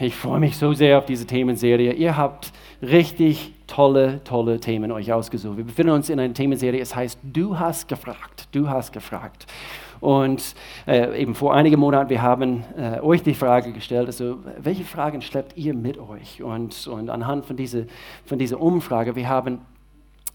[0.00, 1.92] Ich freue mich so sehr auf diese Themenserie.
[1.92, 5.56] Ihr habt richtig tolle, tolle Themen euch ausgesucht.
[5.56, 9.46] Wir befinden uns in einer Themenserie, es heißt Du hast gefragt, du hast gefragt.
[10.00, 10.54] Und
[10.86, 15.22] äh, eben vor einigen Monaten, wir haben äh, euch die Frage gestellt, also welche Fragen
[15.22, 16.42] schleppt ihr mit euch?
[16.42, 17.82] Und, und anhand von dieser,
[18.24, 19.60] von dieser Umfrage, wir haben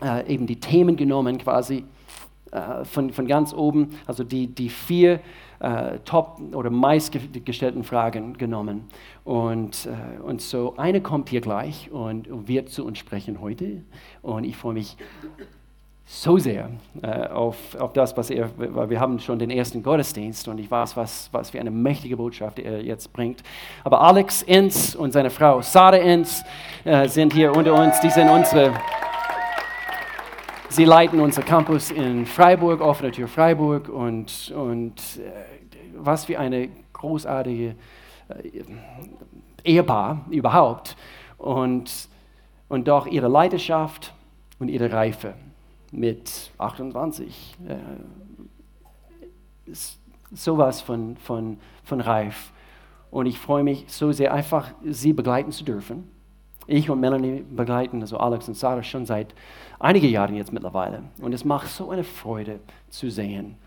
[0.04, 1.86] äh, eben die Themen genommen quasi
[2.52, 5.22] äh, von, von ganz oben, also die, die vier
[5.64, 8.84] äh, top oder meistgestellten Fragen genommen.
[9.24, 13.82] Und, äh, und so eine kommt hier gleich und, wird zu uns sprechen heute.
[14.22, 14.98] Und ich freue mich
[16.06, 16.70] so sehr
[17.02, 20.70] äh, auf, auf das, was er, weil wir haben schon den ersten Gottesdienst und ich
[20.70, 23.42] weiß, was, was für eine mächtige Botschaft er jetzt bringt.
[23.86, 26.44] Aber Alex Enz und seine Frau Sarah Enz
[26.84, 28.02] äh, sind hier unter uns.
[28.02, 28.74] Die sind unsere,
[30.68, 35.54] sie leiten unser Campus in Freiburg, offene Tür Freiburg und, und äh,
[35.98, 37.76] was für eine großartige
[38.30, 38.64] äh,
[39.64, 40.96] Ehepaar überhaupt.
[41.38, 42.10] Und,
[42.70, 44.14] und doch ihre Leidenschaft
[44.60, 45.34] und ihre Reife
[45.92, 47.76] mit 28 äh,
[49.70, 50.00] ist
[50.32, 52.52] sowas von, von, von reif.
[53.12, 56.10] Und ich freue mich so sehr, einfach sie begleiten zu dürfen.
[56.66, 59.36] Ich und Melanie begleiten, also Alex und Sarah, schon seit
[59.80, 61.04] einigen Jahren jetzt mittlerweile.
[61.22, 63.58] Und es macht so eine Freude zu sehen,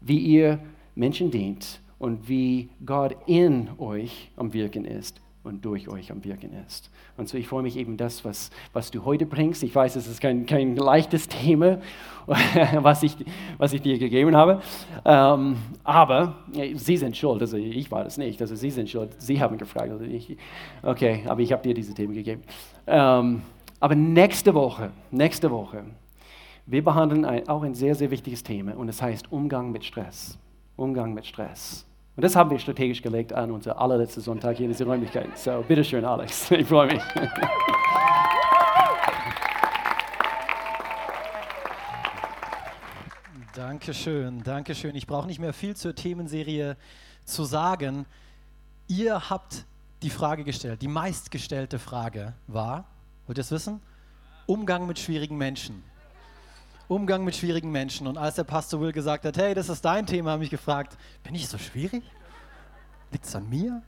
[0.00, 0.60] wie ihr
[0.96, 6.50] Menschen dient und wie Gott in euch am Wirken ist und durch euch am Wirken
[6.66, 6.90] ist.
[7.16, 9.62] Und so ich freue mich eben das, was, was du heute bringst.
[9.62, 11.78] Ich weiß, es ist kein, kein leichtes Thema,
[12.80, 13.16] was ich,
[13.56, 14.60] was ich dir gegeben habe.
[15.04, 16.34] Ähm, aber
[16.74, 18.40] sie sind schuld, also ich war das nicht.
[18.40, 19.14] Also sie sind schuld.
[19.18, 19.90] Sie haben gefragt.
[19.90, 20.36] Also ich,
[20.82, 22.42] okay, aber ich habe dir diese Themen gegeben.
[22.86, 23.42] Ähm,
[23.78, 25.84] aber nächste Woche, nächste Woche,
[26.66, 30.38] wir behandeln ein, auch ein sehr, sehr wichtiges Thema und es heißt Umgang mit Stress.
[30.76, 31.86] Umgang mit Stress.
[32.16, 35.36] Und das haben wir strategisch gelegt an unser allerletzter Sonntag hier in dieser Räumlichkeit.
[35.38, 36.50] So, bitteschön, Alex.
[36.50, 37.02] Ich freue mich.
[43.54, 44.94] Dankeschön, Dankeschön.
[44.94, 46.76] Ich brauche nicht mehr viel zur Themenserie
[47.24, 48.06] zu sagen.
[48.86, 49.64] Ihr habt
[50.02, 50.82] die Frage gestellt.
[50.82, 52.84] Die meistgestellte Frage war,
[53.26, 53.80] wollt ihr es wissen?
[54.46, 55.82] Umgang mit schwierigen Menschen.
[56.88, 58.06] Umgang mit schwierigen Menschen.
[58.06, 60.96] Und als der Pastor Will gesagt hat, hey, das ist dein Thema, habe ich gefragt,
[61.24, 62.02] bin ich so schwierig?
[63.10, 63.82] Liegt es an mir?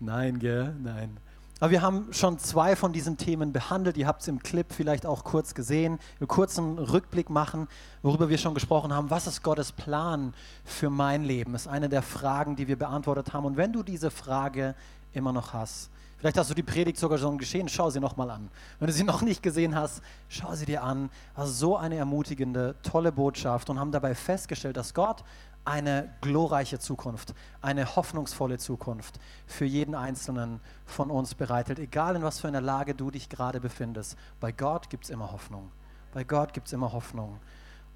[0.00, 0.74] Nein, gell?
[0.82, 1.16] Nein.
[1.60, 3.96] Aber wir haben schon zwei von diesen Themen behandelt.
[3.96, 6.00] Ihr habt es im Clip vielleicht auch kurz gesehen.
[6.18, 7.68] Wir kurzen Rückblick machen,
[8.02, 9.10] worüber wir schon gesprochen haben.
[9.10, 10.34] Was ist Gottes Plan
[10.64, 11.54] für mein Leben?
[11.54, 13.44] Ist eine der Fragen, die wir beantwortet haben.
[13.44, 14.74] Und wenn du diese Frage
[15.12, 15.88] immer noch hast,
[16.22, 18.48] Vielleicht hast du die Predigt sogar schon geschehen, schau sie nochmal an.
[18.78, 21.10] Wenn du sie noch nicht gesehen hast, schau sie dir an.
[21.34, 25.24] War so eine ermutigende, tolle Botschaft und haben dabei festgestellt, dass Gott
[25.64, 29.18] eine glorreiche Zukunft, eine hoffnungsvolle Zukunft
[29.48, 33.58] für jeden Einzelnen von uns bereitet, egal in was für einer Lage du dich gerade
[33.58, 34.16] befindest.
[34.38, 35.72] Bei Gott gibt es immer Hoffnung.
[36.14, 37.40] Bei Gott gibt es immer Hoffnung.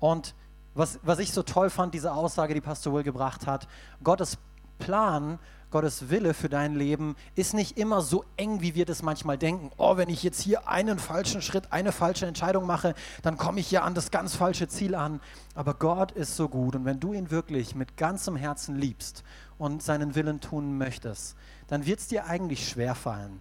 [0.00, 0.34] Und
[0.74, 3.68] was, was ich so toll fand, diese Aussage, die Pastor Will gebracht hat,
[4.02, 4.36] Gottes
[4.78, 5.38] Plan
[5.70, 9.70] Gottes Wille für dein Leben ist nicht immer so eng, wie wir das manchmal denken.
[9.76, 13.70] Oh, wenn ich jetzt hier einen falschen Schritt, eine falsche Entscheidung mache, dann komme ich
[13.70, 15.20] ja an das ganz falsche Ziel an.
[15.54, 19.24] Aber Gott ist so gut und wenn du ihn wirklich mit ganzem Herzen liebst
[19.58, 23.40] und seinen Willen tun möchtest, dann wird es dir eigentlich schwerfallen,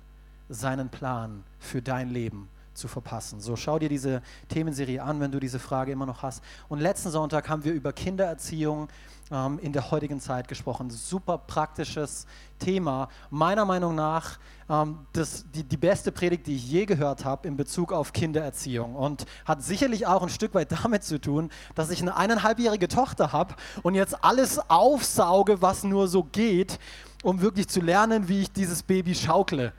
[0.50, 3.40] seinen Plan für dein Leben zu verpassen.
[3.40, 6.44] So schau dir diese Themenserie an, wenn du diese Frage immer noch hast.
[6.70, 8.90] Und letzten Sonntag haben wir über Kindererziehung
[9.32, 10.90] ähm, in der heutigen Zeit gesprochen.
[10.90, 12.28] Super praktisches
[12.60, 13.10] Thema.
[13.30, 14.38] Meiner Meinung nach
[14.70, 18.96] ähm, das, die, die beste Predigt, die ich je gehört habe in Bezug auf Kindererziehung.
[18.96, 23.32] Und hat sicherlich auch ein Stück weit damit zu tun, dass ich eine eineinhalbjährige Tochter
[23.32, 26.80] habe und jetzt alles aufsauge, was nur so geht,
[27.24, 29.74] um wirklich zu lernen, wie ich dieses Baby schaukle.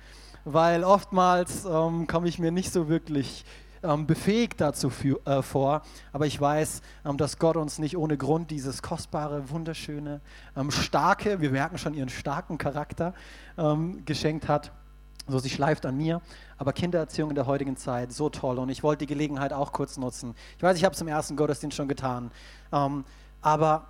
[0.48, 3.44] Weil oftmals ähm, komme ich mir nicht so wirklich
[3.82, 5.82] ähm, befähigt dazu für, äh, vor.
[6.12, 10.20] Aber ich weiß, ähm, dass Gott uns nicht ohne Grund dieses kostbare, wunderschöne,
[10.56, 13.12] ähm, starke, wir merken schon ihren starken Charakter,
[13.58, 14.70] ähm, geschenkt hat.
[15.26, 16.22] So, sie schleift an mir.
[16.58, 18.60] Aber Kindererziehung in der heutigen Zeit, so toll.
[18.60, 20.36] Und ich wollte die Gelegenheit auch kurz nutzen.
[20.58, 22.30] Ich weiß, ich habe es im ersten Gottesdienst schon getan.
[22.72, 23.04] Ähm,
[23.42, 23.88] aber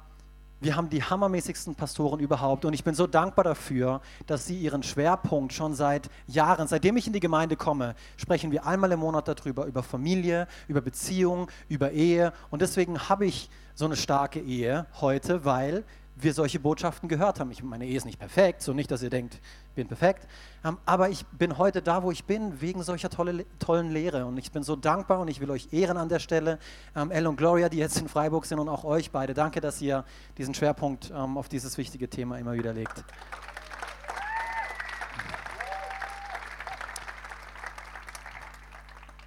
[0.60, 4.82] wir haben die hammermäßigsten Pastoren überhaupt und ich bin so dankbar dafür, dass sie ihren
[4.82, 9.28] Schwerpunkt schon seit Jahren, seitdem ich in die Gemeinde komme, sprechen wir einmal im Monat
[9.28, 12.32] darüber, über Familie, über Beziehung, über Ehe.
[12.50, 15.84] Und deswegen habe ich so eine starke Ehe heute, weil
[16.16, 17.50] wir solche Botschaften gehört haben.
[17.50, 20.26] Ich meine Ehe ist nicht perfekt, so nicht, dass ihr denkt, ich bin perfekt,
[20.64, 24.38] ähm, aber ich bin heute da, wo ich bin, wegen solcher tolle, tollen Lehre und
[24.38, 26.58] ich bin so dankbar und ich will euch ehren an der Stelle.
[26.94, 29.80] Ähm, Elle und Gloria, die jetzt in Freiburg sind und auch euch beide, danke, dass
[29.82, 30.04] ihr
[30.38, 33.04] diesen Schwerpunkt ähm, auf dieses wichtige Thema immer wieder legt.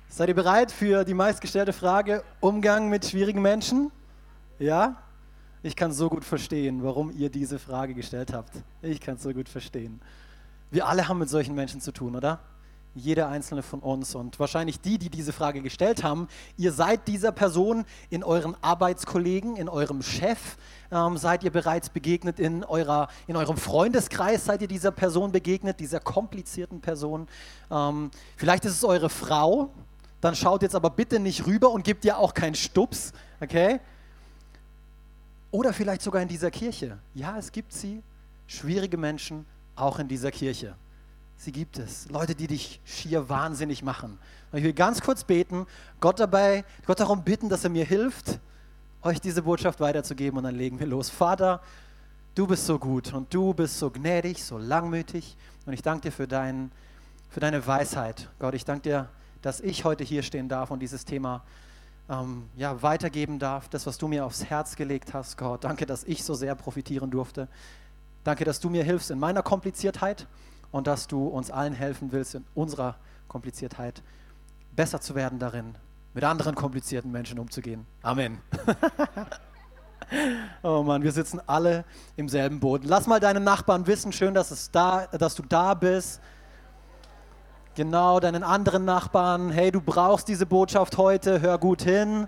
[0.10, 3.92] Seid ihr bereit für die meistgestellte Frage, Umgang mit schwierigen Menschen?
[4.58, 4.98] Ja?
[5.62, 8.54] Ich kann so gut verstehen, warum ihr diese Frage gestellt habt.
[8.82, 10.00] Ich kann es so gut verstehen.
[10.72, 12.40] Wir alle haben mit solchen Menschen zu tun, oder?
[12.96, 17.34] Jeder einzelne von uns und wahrscheinlich die, die diese Frage gestellt haben, ihr seid dieser
[17.34, 20.40] Person in euren Arbeitskollegen, in eurem Chef,
[20.92, 25.82] ähm, seid ihr bereits begegnet in, eurer, in eurem Freundeskreis, seid ihr dieser Person begegnet,
[25.82, 27.28] dieser komplizierten Person.
[27.70, 29.72] Ähm, vielleicht ist es eure Frau,
[30.22, 33.82] dann schaut jetzt aber bitte nicht rüber und gebt ihr auch keinen Stups, okay?
[35.52, 37.00] Oder vielleicht sogar in dieser Kirche.
[37.14, 38.04] Ja, es gibt sie,
[38.48, 40.76] schwierige Menschen, auch in dieser Kirche.
[41.38, 42.10] Sie gibt es.
[42.10, 44.20] Leute, die dich schier wahnsinnig machen.
[44.52, 45.66] Und ich will ganz kurz beten,
[46.02, 48.40] Gott dabei, Gott darum bitten, dass er mir hilft,
[49.02, 51.10] euch diese Botschaft weiterzugeben und dann legen wir los.
[51.10, 51.62] Vater,
[52.36, 56.12] du bist so gut und du bist so gnädig, so langmütig und ich danke dir
[56.12, 56.72] für, dein,
[57.30, 58.28] für deine Weisheit.
[58.40, 59.10] Gott, ich danke dir,
[59.42, 61.44] dass ich heute hier stehen darf und dieses Thema
[62.10, 65.64] ähm, ja, weitergeben darf, das, was du mir aufs Herz gelegt hast, Gott.
[65.64, 67.48] Danke, dass ich so sehr profitieren durfte.
[68.24, 70.28] Danke, dass du mir hilfst in meiner Kompliziertheit
[70.72, 72.96] und dass du uns allen helfen willst, in unserer
[73.28, 74.02] Kompliziertheit
[74.76, 75.76] besser zu werden darin,
[76.14, 77.86] mit anderen komplizierten Menschen umzugehen.
[78.02, 78.40] Amen.
[80.64, 81.86] oh Mann, wir sitzen alle
[82.16, 82.88] im selben Boden.
[82.88, 86.22] Lass mal deinen Nachbarn wissen, schön, dass, es da, dass du da bist.
[87.76, 92.28] Genau, deinen anderen Nachbarn, hey, du brauchst diese Botschaft heute, hör gut hin.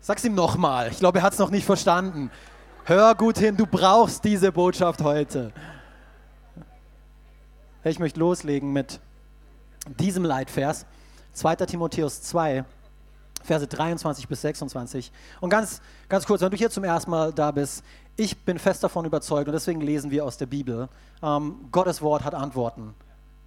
[0.00, 2.30] Sag's ihm nochmal, ich glaube, er hat es noch nicht verstanden.
[2.84, 5.52] Hör gut hin, du brauchst diese Botschaft heute.
[7.84, 9.00] Ich möchte loslegen mit
[9.98, 10.86] diesem Leitvers,
[11.32, 11.56] 2.
[11.56, 12.64] Timotheus 2,
[13.44, 15.10] Verse 23 bis 26.
[15.40, 17.82] Und ganz, ganz kurz, wenn du hier zum ersten Mal da bist,
[18.16, 20.88] ich bin fest davon überzeugt und deswegen lesen wir aus der Bibel,
[21.22, 22.94] ähm, Gottes Wort hat Antworten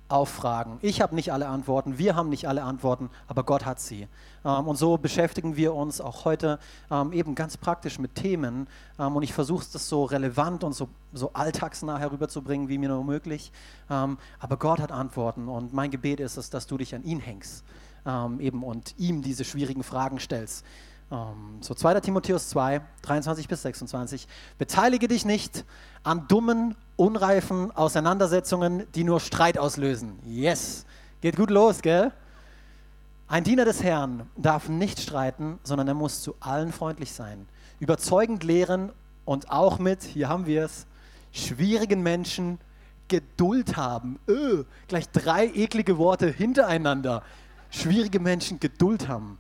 [0.08, 0.78] auf Fragen.
[0.82, 4.08] Ich habe nicht alle Antworten, wir haben nicht alle Antworten, aber Gott hat sie.
[4.44, 6.60] Ähm, und so beschäftigen wir uns auch heute
[6.92, 8.68] ähm, eben ganz praktisch mit Themen.
[9.00, 13.04] Ähm, und ich versuche es so relevant und so, so alltagsnah herüberzubringen, wie mir nur
[13.04, 13.52] möglich.
[13.90, 17.20] Ähm, aber Gott hat Antworten und mein Gebet ist es, dass du dich an ihn
[17.20, 17.64] hängst
[18.06, 20.64] ähm, eben und ihm diese schwierigen Fragen stellst.
[21.12, 22.00] Ähm, so 2.
[22.02, 24.28] Timotheus 2, 23 bis 26.
[24.58, 25.66] Beteilige dich nicht
[26.04, 30.20] an dummen, unreifen Auseinandersetzungen, die nur Streit auslösen.
[30.26, 30.86] Yes,
[31.22, 32.12] geht gut los, gell?
[33.28, 37.48] Ein Diener des Herrn darf nicht streiten, sondern er muss zu allen freundlich sein,
[37.80, 38.92] überzeugend lehren
[39.26, 40.86] und auch mit, hier haben wir es,
[41.32, 42.60] schwierigen Menschen
[43.08, 44.20] Geduld haben.
[44.28, 47.24] Öh, gleich drei eklige Worte hintereinander.
[47.70, 49.38] Schwierige Menschen Geduld haben.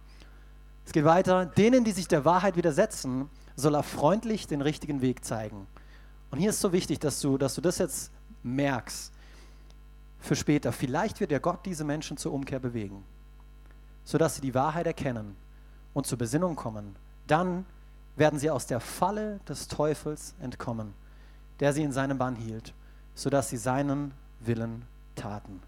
[0.85, 1.45] Es geht weiter.
[1.45, 5.67] Denen, die sich der Wahrheit widersetzen, soll er freundlich den richtigen Weg zeigen.
[6.31, 8.11] Und hier ist so wichtig, dass du, dass du das jetzt
[8.43, 9.11] merkst
[10.19, 10.71] für später.
[10.71, 13.03] Vielleicht wird der Gott diese Menschen zur Umkehr bewegen,
[14.03, 15.35] sodass sie die Wahrheit erkennen
[15.93, 16.95] und zur Besinnung kommen.
[17.27, 17.65] Dann
[18.15, 20.93] werden sie aus der Falle des Teufels entkommen,
[21.59, 22.73] der sie in seinem Bann hielt,
[23.13, 24.83] sodass sie seinen Willen
[25.15, 25.61] taten.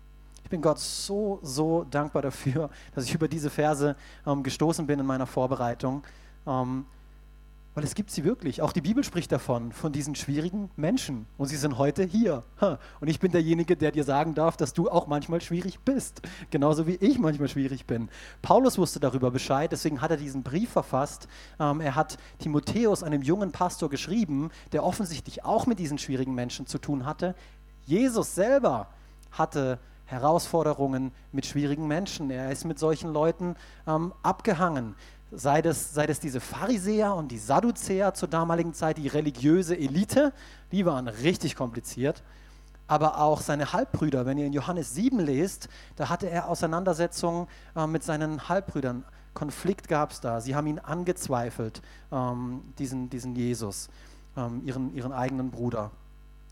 [0.47, 4.97] Ich bin Gott so, so dankbar dafür, dass ich über diese Verse ähm, gestoßen bin
[4.97, 6.03] in meiner Vorbereitung.
[6.47, 6.85] Ähm,
[7.75, 8.61] weil es gibt sie wirklich.
[8.61, 11.25] Auch die Bibel spricht davon, von diesen schwierigen Menschen.
[11.37, 12.43] Und sie sind heute hier.
[13.01, 16.21] Und ich bin derjenige, der dir sagen darf, dass du auch manchmal schwierig bist.
[16.49, 18.07] Genauso wie ich manchmal schwierig bin.
[18.41, 21.27] Paulus wusste darüber Bescheid, deswegen hat er diesen Brief verfasst.
[21.59, 26.67] Ähm, er hat Timotheus, einem jungen Pastor, geschrieben, der offensichtlich auch mit diesen schwierigen Menschen
[26.67, 27.35] zu tun hatte.
[27.85, 28.87] Jesus selber
[29.31, 32.31] hatte Herausforderungen mit schwierigen Menschen.
[32.31, 34.95] Er ist mit solchen Leuten ähm, abgehangen
[35.31, 40.33] sei das, sei das diese Pharisäer und die Sadduzäer zur damaligen Zeit, die religiöse Elite,
[40.71, 42.23] die waren richtig kompliziert.
[42.87, 47.85] Aber auch seine Halbbrüder, wenn ihr in Johannes 7 lest, da hatte er Auseinandersetzungen äh,
[47.85, 49.03] mit seinen Halbbrüdern.
[49.33, 50.39] Konflikt gab es da.
[50.39, 53.89] Sie haben ihn angezweifelt, ähm, diesen, diesen Jesus,
[54.37, 55.91] ähm, ihren, ihren eigenen Bruder.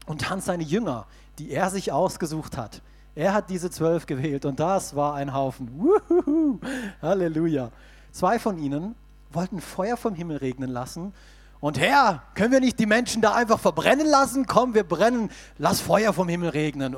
[0.08, 1.08] Und dann seine Jünger,
[1.40, 2.82] die er sich ausgesucht hat.
[3.16, 5.70] Er hat diese zwölf gewählt und das war ein Haufen.
[5.80, 6.60] Wuhuhu,
[7.02, 7.72] Halleluja.
[8.12, 8.96] Zwei von ihnen
[9.32, 11.14] wollten Feuer vom Himmel regnen lassen.
[11.62, 14.46] Und Herr, können wir nicht die Menschen da einfach verbrennen lassen?
[14.46, 16.98] Komm, wir brennen, lass Feuer vom Himmel regnen.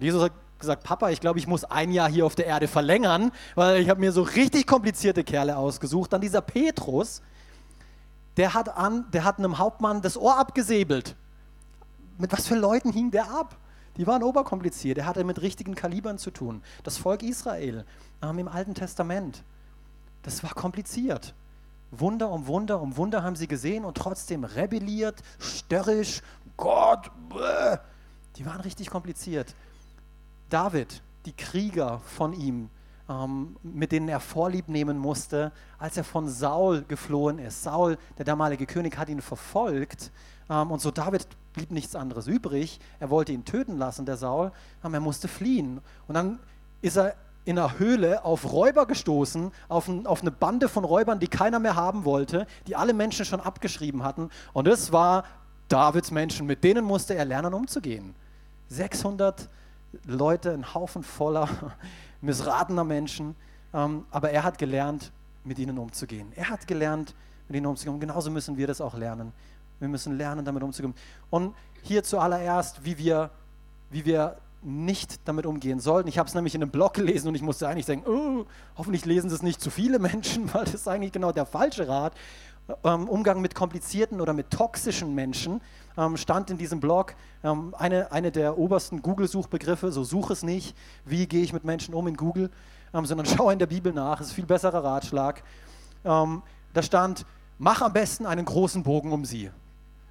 [0.00, 3.32] Jesus hat gesagt, Papa, ich glaube, ich muss ein Jahr hier auf der Erde verlängern,
[3.56, 6.12] weil ich habe mir so richtig komplizierte Kerle ausgesucht.
[6.12, 7.20] Dann dieser Petrus,
[8.36, 11.16] der hat, an, der hat einem Hauptmann das Ohr abgesäbelt.
[12.18, 13.56] Mit was für Leuten hing der ab?
[13.96, 14.98] Die waren oberkompliziert.
[14.98, 16.62] Er hatte mit richtigen Kalibern zu tun.
[16.82, 17.84] Das Volk Israel
[18.22, 19.44] ähm, im Alten Testament,
[20.22, 21.34] das war kompliziert.
[21.90, 26.22] Wunder um Wunder um Wunder haben sie gesehen und trotzdem rebelliert, störrisch,
[26.56, 27.10] Gott.
[27.28, 27.78] Bäh.
[28.36, 29.54] Die waren richtig kompliziert.
[30.50, 32.68] David, die Krieger von ihm,
[33.08, 37.62] ähm, mit denen er Vorlieb nehmen musste, als er von Saul geflohen ist.
[37.62, 40.10] Saul, der damalige König, hat ihn verfolgt
[40.48, 42.78] ähm, und so David blieb nichts anderes übrig.
[43.00, 45.80] Er wollte ihn töten lassen, der Saul, aber er musste fliehen.
[46.06, 46.38] Und dann
[46.82, 47.14] ist er
[47.46, 51.58] in einer Höhle auf Räuber gestoßen, auf, ein, auf, eine Bande von Räubern, die keiner
[51.58, 54.30] mehr haben wollte, die alle Menschen schon abgeschrieben hatten.
[54.52, 55.24] Und das war
[55.68, 58.14] Davids Menschen, mit denen musste er lernen umzugehen.
[58.68, 59.48] 600
[60.06, 61.48] Leute, ein Haufen voller
[62.20, 63.34] missratener Menschen,
[63.72, 65.12] ähm, aber er hat gelernt,
[65.44, 66.32] mit ihnen umzugehen.
[66.34, 67.14] Er hat gelernt,
[67.48, 68.00] mit ihnen umzugehen.
[68.00, 69.32] Genauso müssen wir das auch lernen.
[69.80, 70.94] Wir müssen lernen, damit umzugehen.
[71.30, 73.30] Und hier zuallererst, wie wir,
[73.90, 76.08] wie wir nicht damit umgehen sollten.
[76.08, 79.04] Ich habe es nämlich in einem Blog gelesen und ich musste eigentlich denken, oh, hoffentlich
[79.04, 82.14] lesen das nicht zu viele Menschen, weil das ist eigentlich genau der falsche Rat.
[82.82, 85.60] Ähm, Umgang mit komplizierten oder mit toxischen Menschen
[85.98, 90.74] ähm, stand in diesem Blog ähm, eine, eine der obersten Google-Suchbegriffe, so such es nicht,
[91.04, 92.50] wie gehe ich mit Menschen um in Google,
[92.92, 95.42] sondern schau in der Bibel nach, ist ein viel besserer Ratschlag.
[96.04, 97.26] Da stand,
[97.58, 99.50] mach am besten einen großen Bogen um sie.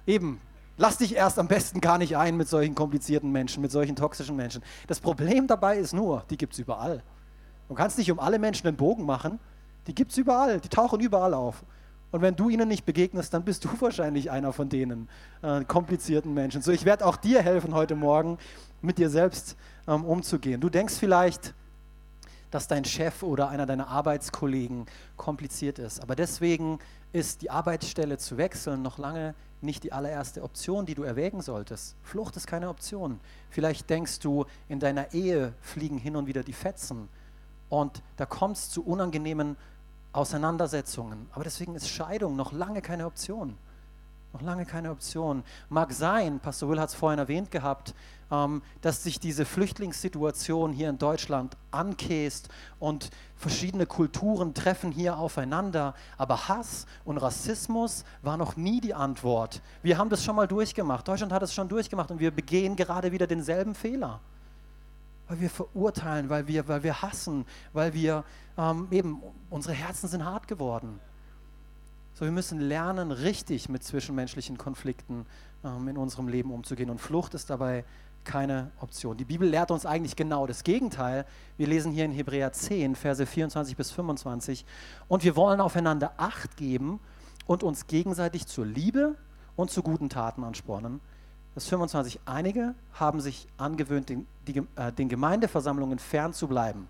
[0.06, 0.40] Eben,
[0.76, 4.34] Lass dich erst am besten gar nicht ein mit solchen komplizierten Menschen, mit solchen toxischen
[4.34, 4.62] Menschen.
[4.88, 7.02] Das Problem dabei ist nur, die gibt es überall.
[7.68, 9.38] Du kannst nicht um alle Menschen einen Bogen machen.
[9.86, 11.64] Die gibt es überall, die tauchen überall auf.
[12.10, 15.08] Und wenn du ihnen nicht begegnest, dann bist du wahrscheinlich einer von denen
[15.42, 16.60] äh, komplizierten Menschen.
[16.60, 18.38] So, ich werde auch dir helfen heute Morgen,
[18.82, 19.56] mit dir selbst
[19.86, 20.60] ähm, umzugehen.
[20.60, 21.54] Du denkst vielleicht,
[22.54, 26.00] dass dein Chef oder einer deiner Arbeitskollegen kompliziert ist.
[26.00, 26.78] Aber deswegen
[27.12, 31.96] ist die Arbeitsstelle zu wechseln noch lange nicht die allererste Option, die du erwägen solltest.
[32.04, 33.18] Flucht ist keine Option.
[33.50, 37.08] Vielleicht denkst du, in deiner Ehe fliegen hin und wieder die Fetzen
[37.70, 39.56] und da kommt es zu unangenehmen
[40.12, 41.28] Auseinandersetzungen.
[41.32, 43.58] Aber deswegen ist Scheidung noch lange keine Option.
[44.34, 45.44] Noch lange keine Option.
[45.68, 47.94] Mag sein, Pastor Will hat es vorhin erwähnt gehabt,
[48.32, 52.48] ähm, dass sich diese Flüchtlingssituation hier in Deutschland ankäst
[52.80, 55.94] und verschiedene Kulturen treffen hier aufeinander.
[56.18, 59.62] Aber Hass und Rassismus war noch nie die Antwort.
[59.84, 61.06] Wir haben das schon mal durchgemacht.
[61.06, 64.18] Deutschland hat es schon durchgemacht und wir begehen gerade wieder denselben Fehler.
[65.28, 68.24] Weil wir verurteilen, weil wir, weil wir hassen, weil wir
[68.58, 70.98] ähm, eben, unsere Herzen sind hart geworden.
[72.16, 75.26] So, wir müssen lernen, richtig mit zwischenmenschlichen Konflikten
[75.64, 76.88] ähm, in unserem Leben umzugehen.
[76.88, 77.84] Und Flucht ist dabei
[78.22, 79.16] keine Option.
[79.16, 81.26] Die Bibel lehrt uns eigentlich genau das Gegenteil.
[81.56, 84.64] Wir lesen hier in Hebräer 10, Verse 24 bis 25.
[85.08, 87.00] Und wir wollen aufeinander Acht geben
[87.46, 89.16] und uns gegenseitig zur Liebe
[89.56, 91.00] und zu guten Taten anspornen.
[91.56, 92.20] Das 25.
[92.26, 96.86] Einige haben sich angewöhnt, den, die, äh, den Gemeindeversammlungen fernzubleiben.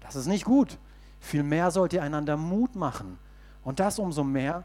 [0.00, 0.76] Das ist nicht gut.
[1.18, 3.18] Vielmehr sollt ihr einander Mut machen
[3.64, 4.64] und das umso mehr,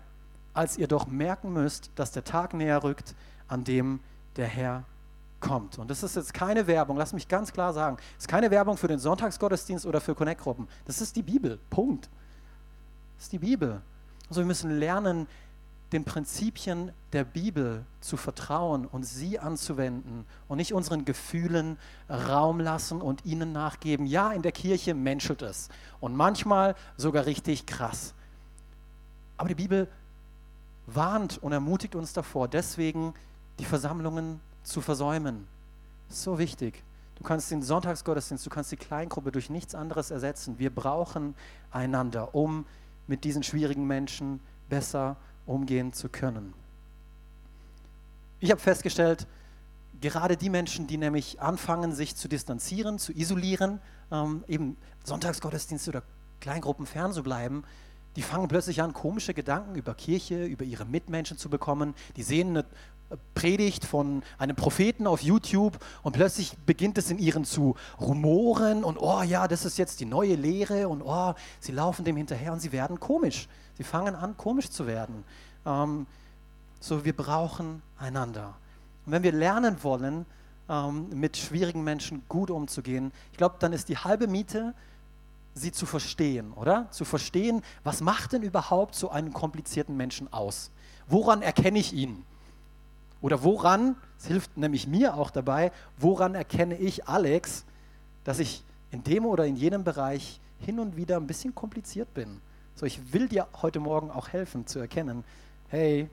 [0.54, 3.16] als ihr doch merken müsst, dass der Tag näher rückt,
[3.48, 4.00] an dem
[4.38, 4.84] der Herr
[5.40, 5.78] kommt.
[5.78, 7.98] Und das ist jetzt keine Werbung, lass mich ganz klar sagen.
[8.18, 10.68] Es ist keine Werbung für den Sonntagsgottesdienst oder für Connect-Gruppen.
[10.86, 11.60] Das ist die Bibel.
[11.70, 12.10] Punkt.
[13.18, 13.82] Das ist die Bibel.
[14.30, 15.28] Also wir müssen lernen,
[15.92, 21.78] den Prinzipien der Bibel zu vertrauen und sie anzuwenden und nicht unseren Gefühlen
[22.10, 24.06] Raum lassen und ihnen nachgeben.
[24.06, 28.14] Ja, in der Kirche menschelt es und manchmal sogar richtig krass.
[29.38, 29.88] Aber die Bibel
[30.88, 33.14] warnt und ermutigt uns davor, deswegen
[33.60, 35.48] die Versammlungen zu versäumen.
[36.10, 36.84] So wichtig.
[37.16, 40.60] Du kannst den Sonntagsgottesdienst, du kannst die Kleingruppe durch nichts anderes ersetzen.
[40.60, 41.34] Wir brauchen
[41.72, 42.66] einander, um
[43.08, 44.40] mit diesen schwierigen Menschen
[44.70, 45.16] besser
[45.46, 46.54] umgehen zu können.
[48.40, 49.28] Ich habe festgestellt,
[50.02, 53.80] gerade die Menschen, die nämlich anfangen, sich zu distanzieren, zu isolieren,
[54.12, 56.04] ähm, eben Sonntagsgottesdienste oder
[56.42, 57.64] Kleingruppen fern zu bleiben,
[58.16, 61.94] die fangen plötzlich an, komische Gedanken über Kirche, über ihre Mitmenschen zu bekommen.
[62.16, 62.66] Die sehen eine
[63.36, 68.98] Predigt von einem Propheten auf YouTube und plötzlich beginnt es in ihren zu rumoren und
[69.00, 72.60] oh ja, das ist jetzt die neue Lehre und oh, sie laufen dem hinterher und
[72.60, 73.48] sie werden komisch.
[73.78, 75.24] Sie fangen an, komisch zu werden.
[75.66, 76.08] Ähm,
[76.80, 78.56] so, wir brauchen einander.
[79.06, 80.26] Und wenn wir lernen wollen,
[80.68, 84.74] ähm, mit schwierigen Menschen gut umzugehen, ich glaube, dann ist die halbe Miete,
[85.56, 86.88] sie zu verstehen, oder?
[86.92, 90.70] Zu verstehen, was macht denn überhaupt so einen komplizierten Menschen aus?
[91.08, 92.24] Woran erkenne ich ihn?
[93.22, 97.66] Oder woran, es hilft nämlich mir auch dabei, woran erkenne ich Alex,
[98.24, 102.42] dass ich in dem oder in jenem Bereich hin und wieder ein bisschen kompliziert bin?
[102.76, 105.24] So, ich will dir heute Morgen auch helfen zu erkennen,
[105.70, 106.10] hey,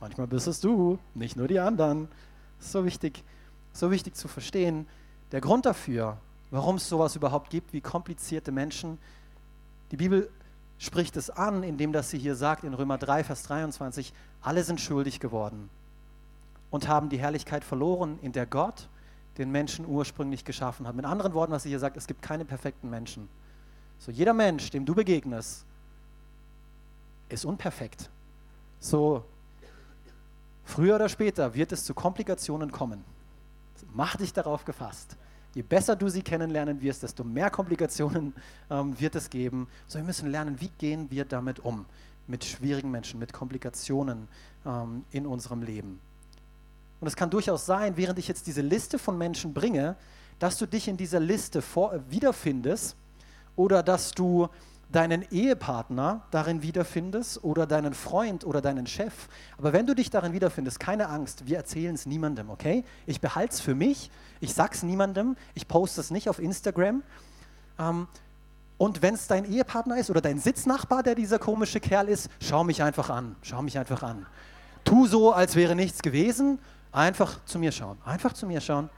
[0.00, 2.08] manchmal bist es du, nicht nur die anderen.
[2.58, 3.22] So wichtig,
[3.72, 4.86] so wichtig zu verstehen.
[5.30, 6.18] Der Grund dafür,
[6.56, 8.96] warum es sowas überhaupt gibt wie komplizierte Menschen.
[9.90, 10.30] Die Bibel
[10.78, 14.80] spricht es an, indem das sie hier sagt in Römer 3, Vers 23, alle sind
[14.80, 15.68] schuldig geworden
[16.70, 18.88] und haben die Herrlichkeit verloren, in der Gott
[19.36, 20.96] den Menschen ursprünglich geschaffen hat.
[20.96, 23.28] Mit anderen Worten, was sie hier sagt, es gibt keine perfekten Menschen.
[23.98, 25.66] So jeder Mensch, dem du begegnest,
[27.28, 28.08] ist unperfekt.
[28.80, 29.22] So
[30.64, 33.04] früher oder später wird es zu Komplikationen kommen.
[33.92, 35.18] Mach dich darauf gefasst.
[35.56, 38.34] Je besser du sie kennenlernen wirst, desto mehr Komplikationen
[38.68, 39.68] ähm, wird es geben.
[39.86, 41.86] So, wir müssen lernen, wie gehen wir damit um,
[42.26, 44.28] mit schwierigen Menschen, mit Komplikationen
[44.66, 45.98] ähm, in unserem Leben.
[47.00, 49.96] Und es kann durchaus sein, während ich jetzt diese Liste von Menschen bringe,
[50.38, 52.94] dass du dich in dieser Liste vor, äh, wiederfindest
[53.56, 54.50] oder dass du
[54.92, 59.28] deinen Ehepartner darin wiederfindest oder deinen Freund oder deinen Chef.
[59.56, 62.84] Aber wenn du dich darin wiederfindest, keine Angst, wir erzählen es niemandem, okay?
[63.06, 67.02] Ich behalte es für mich, ich sag's niemandem, ich poste es nicht auf Instagram.
[67.78, 68.06] Ähm,
[68.78, 72.62] und wenn es dein Ehepartner ist oder dein Sitznachbar, der dieser komische Kerl ist, schau
[72.64, 74.26] mich einfach an, schau mich einfach an.
[74.84, 76.58] Tu so, als wäre nichts gewesen,
[76.92, 78.90] einfach zu mir schauen, einfach zu mir schauen.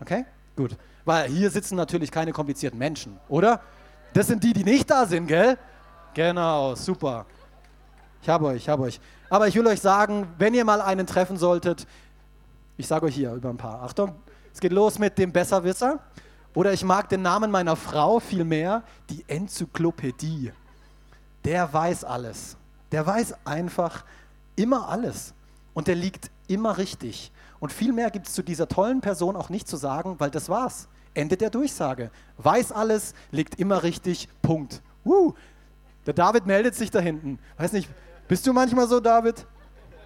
[0.00, 0.24] Okay?
[0.56, 0.76] Gut.
[1.04, 3.60] Weil hier sitzen natürlich keine komplizierten Menschen, oder?
[4.12, 5.58] Das sind die, die nicht da sind, gell?
[6.14, 7.26] Genau, super.
[8.22, 9.00] Ich habe euch, ich habe euch.
[9.30, 11.86] Aber ich will euch sagen, wenn ihr mal einen treffen solltet,
[12.76, 13.82] ich sage euch hier über ein paar.
[13.82, 14.14] Achtung,
[14.58, 16.00] es geht los mit dem Besserwisser.
[16.52, 20.50] Oder ich mag den Namen meiner Frau viel mehr, die Enzyklopädie.
[21.44, 22.56] Der weiß alles.
[22.90, 24.04] Der weiß einfach
[24.56, 25.32] immer alles.
[25.74, 27.30] Und der liegt immer richtig.
[27.60, 30.48] Und viel mehr gibt es zu dieser tollen Person auch nicht zu sagen, weil das
[30.48, 30.88] war's.
[31.14, 32.10] Ende der Durchsage.
[32.38, 34.82] Weiß alles, liegt immer richtig, Punkt.
[35.04, 35.34] Uh,
[36.04, 37.38] der David meldet sich da hinten.
[37.58, 37.88] Weiß nicht,
[38.26, 39.46] bist du manchmal so, David?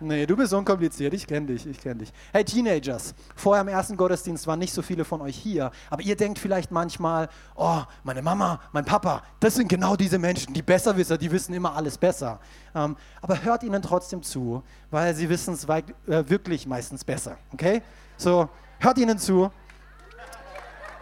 [0.03, 2.13] Nee, du bist unkompliziert, ich kenne dich, ich kenne dich.
[2.33, 6.17] Hey Teenagers, vorher im ersten Gottesdienst waren nicht so viele von euch hier, aber ihr
[6.17, 11.17] denkt vielleicht manchmal, oh, meine Mama, mein Papa, das sind genau diese Menschen, die Besserwisser,
[11.17, 12.41] die wissen immer alles besser.
[12.75, 17.83] Ähm, aber hört ihnen trotzdem zu, weil sie wissen es äh, wirklich meistens besser, okay?
[18.17, 18.49] So,
[18.81, 19.51] hört ihnen zu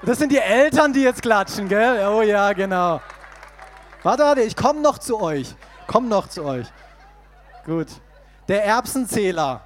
[0.03, 2.07] das sind die Eltern, die jetzt klatschen, gell?
[2.09, 3.03] Oh ja, genau.
[4.03, 5.55] Warte, warte, ich komme noch zu euch.
[5.87, 6.67] Komm noch zu euch.
[7.67, 7.89] Gut.
[8.51, 9.61] Der Erbsenzähler.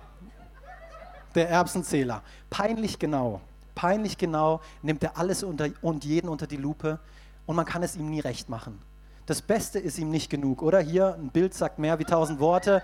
[1.35, 2.21] Der Erbsenzähler.
[2.51, 3.41] Peinlich genau.
[3.75, 6.99] Peinlich genau nimmt er alles unter, und jeden unter die Lupe
[7.47, 8.79] und man kann es ihm nie recht machen.
[9.25, 10.81] Das Beste ist ihm nicht genug, oder?
[10.81, 12.83] Hier, ein Bild sagt mehr wie tausend Worte.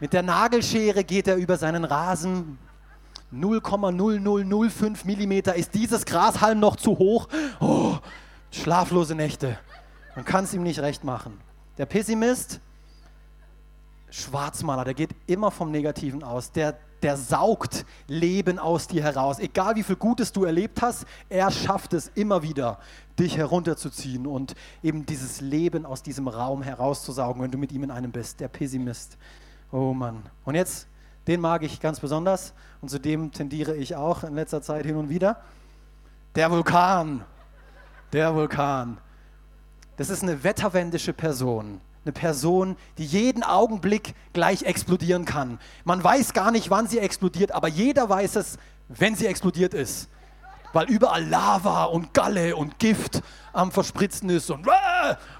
[0.00, 2.58] Mit der Nagelschere geht er über seinen Rasen,
[3.30, 7.28] 0,0005 Millimeter ist dieses Grashalm noch zu hoch.
[7.60, 7.98] Oh,
[8.50, 9.58] schlaflose Nächte.
[10.16, 11.38] Man kann es ihm nicht recht machen.
[11.76, 12.62] Der Pessimist,
[14.10, 16.52] Schwarzmaler, der geht immer vom Negativen aus.
[16.52, 19.38] Der, der saugt Leben aus dir heraus.
[19.38, 22.78] Egal wie viel Gutes du erlebt hast, er schafft es immer wieder,
[23.18, 27.90] dich herunterzuziehen und eben dieses Leben aus diesem Raum herauszusaugen, wenn du mit ihm in
[27.90, 28.40] einem bist.
[28.40, 29.16] Der Pessimist.
[29.72, 30.22] Oh Mann.
[30.44, 30.88] Und jetzt
[31.26, 34.96] den mag ich ganz besonders und zu dem tendiere ich auch in letzter Zeit hin
[34.96, 35.40] und wieder.
[36.34, 37.24] Der Vulkan.
[38.12, 38.98] Der Vulkan.
[39.96, 41.80] Das ist eine wetterwendische Person.
[42.04, 45.58] Eine Person, die jeden Augenblick gleich explodieren kann.
[45.84, 48.58] Man weiß gar nicht, wann sie explodiert, aber jeder weiß es,
[48.88, 50.08] wenn sie explodiert ist.
[50.72, 54.66] Weil überall Lava und Galle und Gift am Verspritzen ist und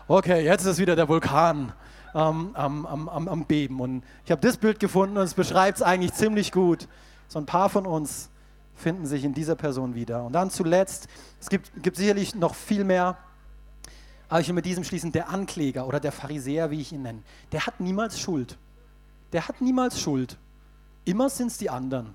[0.09, 1.73] okay, jetzt ist wieder der Vulkan
[2.15, 3.81] ähm, am, am, am, am Beben.
[3.81, 6.89] Und ich habe das Bild gefunden und es beschreibt es eigentlich ziemlich gut.
[7.29, 8.31] So ein paar von uns
[8.75, 10.25] finden sich in dieser Person wieder.
[10.25, 11.09] Und dann zuletzt,
[11.41, 13.17] es gibt, gibt sicherlich noch viel mehr,
[14.31, 17.23] aber ich will mit diesem schließen, der Ankläger oder der Pharisäer, wie ich ihn nenne,
[17.53, 18.57] der hat niemals Schuld.
[19.33, 20.39] Der hat niemals Schuld.
[21.05, 22.15] Immer sind es die anderen.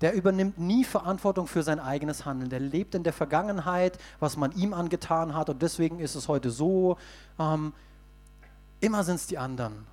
[0.00, 2.50] Der übernimmt nie Verantwortung für sein eigenes Handeln.
[2.50, 6.50] Der lebt in der Vergangenheit, was man ihm angetan hat und deswegen ist es heute
[6.50, 6.98] so.
[7.38, 7.72] Ähm,
[8.80, 9.86] Immer sind es die anderen.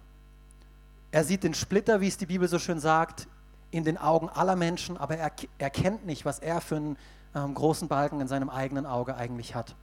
[1.11, 3.27] Er sieht den Splitter, wie es die Bibel so schön sagt,
[3.71, 6.97] in den Augen aller Menschen, aber er erkennt nicht, was er für einen
[7.33, 9.75] ähm, großen Balken in seinem eigenen Auge eigentlich hat.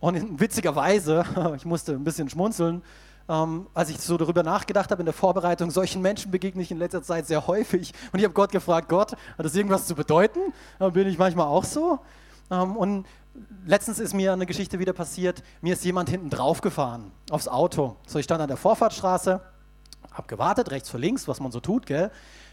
[0.00, 1.24] Und in witziger Weise,
[1.56, 2.82] ich musste ein bisschen schmunzeln,
[3.28, 6.78] ähm, als ich so darüber nachgedacht habe in der Vorbereitung, solchen Menschen begegne ich in
[6.78, 7.92] letzter Zeit sehr häufig.
[8.12, 10.40] Und ich habe Gott gefragt, Gott, hat das irgendwas zu bedeuten?
[10.92, 11.98] Bin ich manchmal auch so.
[12.50, 13.06] Ähm, und
[13.66, 15.42] letztens ist mir eine Geschichte wieder passiert.
[15.60, 17.96] Mir ist jemand hinten drauf gefahren aufs Auto.
[18.06, 19.40] So, ich stand an der Vorfahrtsstraße,
[20.12, 22.10] habe gewartet, rechts vor links, was man so tut, gell?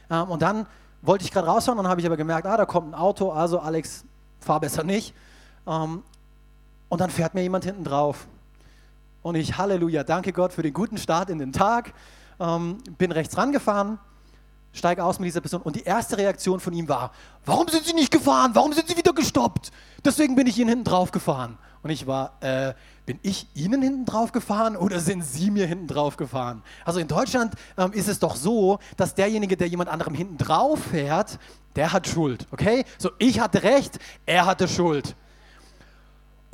[0.10, 0.68] Ähm, und dann
[1.02, 3.60] wollte ich gerade rausfahren, dann habe ich aber gemerkt, ah, da kommt ein Auto, also
[3.60, 4.04] Alex,
[4.40, 5.14] fahr besser nicht.
[5.68, 6.04] Ähm,
[6.90, 8.28] und dann fährt mir jemand hinten drauf.
[9.22, 11.94] Und ich, Halleluja, danke Gott für den guten Start in den Tag.
[12.40, 13.98] Ähm, bin rechts rangefahren,
[14.72, 17.12] steige aus mit dieser Person und die erste Reaktion von ihm war,
[17.46, 18.52] warum sind Sie nicht gefahren?
[18.54, 19.72] Warum sind Sie wieder gestoppt?
[20.04, 21.58] Deswegen bin ich Ihnen hinten drauf gefahren.
[21.82, 22.74] Und ich war, äh,
[23.06, 26.64] bin ich Ihnen hinten drauf gefahren oder sind Sie mir hinten drauf gefahren?
[26.84, 30.80] Also in Deutschland ähm, ist es doch so, dass derjenige, der jemand anderem hinten drauf
[30.84, 31.40] fährt,
[31.76, 32.86] der hat Schuld, okay?
[32.98, 35.16] So, ich hatte recht, er hatte Schuld.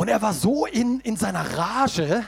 [0.01, 2.23] Und er war so in, in seiner Rage,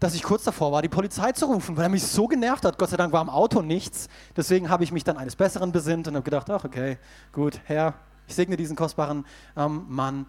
[0.00, 2.76] dass ich kurz davor war, die Polizei zu rufen, weil er mich so genervt hat.
[2.76, 4.08] Gott sei Dank war im Auto nichts.
[4.36, 6.98] Deswegen habe ich mich dann eines Besseren besinnt und habe gedacht, ach okay,
[7.30, 7.94] gut, Herr,
[8.26, 9.24] ich segne diesen kostbaren
[9.56, 10.26] ähm, Mann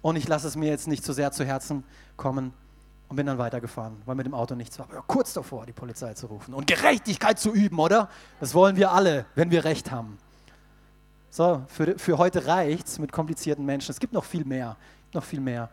[0.00, 1.84] und ich lasse es mir jetzt nicht zu sehr zu Herzen
[2.16, 2.54] kommen
[3.10, 4.86] und bin dann weitergefahren, weil mit dem Auto nichts war.
[4.90, 8.08] Aber kurz davor, die Polizei zu rufen und Gerechtigkeit zu üben, oder?
[8.40, 10.16] Das wollen wir alle, wenn wir Recht haben.
[11.28, 13.90] So, für, für heute reicht's mit komplizierten Menschen.
[13.90, 14.78] Es gibt noch viel mehr,
[15.12, 15.68] noch viel mehr.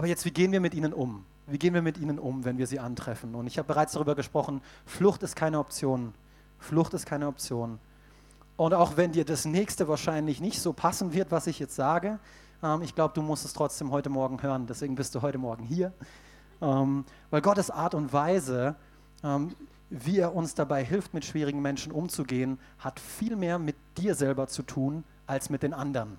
[0.00, 1.26] Aber jetzt, wie gehen wir mit ihnen um?
[1.46, 3.34] Wie gehen wir mit ihnen um, wenn wir sie antreffen?
[3.34, 6.14] Und ich habe bereits darüber gesprochen, Flucht ist keine Option.
[6.58, 7.78] Flucht ist keine Option.
[8.56, 12.18] Und auch wenn dir das nächste wahrscheinlich nicht so passen wird, was ich jetzt sage,
[12.62, 14.66] ähm, ich glaube, du musst es trotzdem heute Morgen hören.
[14.66, 15.92] Deswegen bist du heute Morgen hier.
[16.62, 18.76] Ähm, weil Gottes Art und Weise,
[19.22, 19.54] ähm,
[19.90, 24.46] wie er uns dabei hilft, mit schwierigen Menschen umzugehen, hat viel mehr mit dir selber
[24.46, 26.16] zu tun als mit den anderen.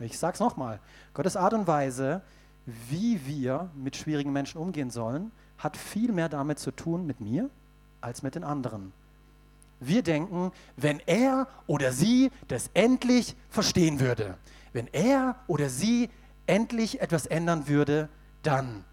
[0.00, 0.80] Ich sage es nochmal.
[1.14, 2.20] Gottes Art und Weise,
[2.66, 7.50] wie wir mit schwierigen Menschen umgehen sollen, hat viel mehr damit zu tun mit mir
[8.00, 8.92] als mit den anderen.
[9.80, 14.36] Wir denken, wenn er oder sie das endlich verstehen würde,
[14.72, 16.08] wenn er oder sie
[16.46, 18.08] endlich etwas ändern würde,
[18.42, 18.84] dann.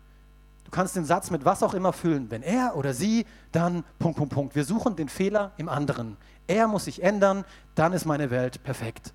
[0.63, 2.29] Du kannst den Satz mit was auch immer füllen.
[2.29, 4.55] Wenn er oder sie, dann Punkt, Punkt, Punkt.
[4.55, 6.17] Wir suchen den Fehler im anderen.
[6.47, 7.43] Er muss sich ändern,
[7.75, 9.13] dann ist meine Welt perfekt.